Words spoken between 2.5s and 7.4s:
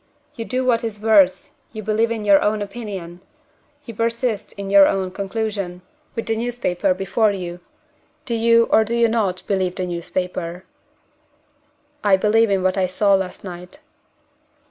opinion; you persist in your own conclusion with the newspaper before